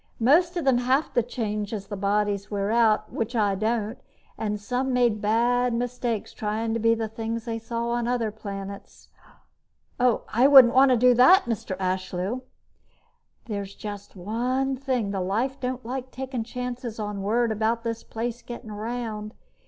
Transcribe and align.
Most 0.19 0.57
of 0.57 0.65
them 0.65 0.79
have 0.79 1.13
to 1.13 1.21
change 1.21 1.71
as 1.71 1.85
the 1.85 1.95
bodies 1.95 2.49
wear 2.49 2.71
out, 2.71 3.11
which 3.13 3.35
I 3.35 3.53
don't, 3.53 3.99
and 4.35 4.59
some 4.59 4.93
made 4.93 5.21
bad 5.21 5.75
mistakes 5.75 6.33
tryin' 6.33 6.73
to 6.73 6.79
be 6.79 6.95
things 6.95 7.45
they 7.45 7.59
saw 7.59 7.89
on 7.89 8.07
other 8.07 8.31
planets." 8.31 9.09
"I 9.99 10.47
wouldn't 10.47 10.73
want 10.73 10.89
to 10.89 10.97
do 10.97 11.13
that, 11.13 11.45
Mr. 11.45 11.77
Ashlew." 11.77 12.41
"There's 13.45 13.75
just 13.75 14.15
one 14.15 14.75
thing. 14.75 15.11
The 15.11 15.21
Life 15.21 15.59
don't 15.59 15.85
like 15.85 16.09
taking 16.09 16.43
chances 16.43 16.97
on 16.99 17.21
word 17.21 17.51
about 17.51 17.83
this 17.83 18.03
place 18.03 18.41
gettin' 18.41 18.71
around. 18.71 19.35